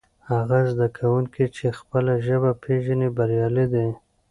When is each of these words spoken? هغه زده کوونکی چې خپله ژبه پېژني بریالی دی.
هغه 0.31 0.57
زده 0.71 0.87
کوونکی 0.97 1.45
چې 1.55 1.65
خپله 1.79 2.13
ژبه 2.27 2.51
پېژني 2.63 3.09
بریالی 3.17 3.65
دی. 3.73 3.87